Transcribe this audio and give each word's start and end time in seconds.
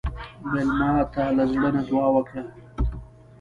مېلمه 0.51 0.91
ته 1.13 1.23
له 1.35 1.43
زړه 1.51 1.69
نه 1.75 1.81
دعا 1.87 2.07
وکړه. 2.15 2.41